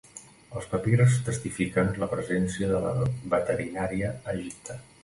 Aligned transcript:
Els 0.61 0.69
papirs 0.71 1.17
testifiquen 1.27 1.93
la 2.05 2.09
presència 2.15 2.71
de 2.73 2.81
la 2.87 2.97
veterinària 3.37 4.15
a 4.19 4.37
Egipte. 4.39 4.83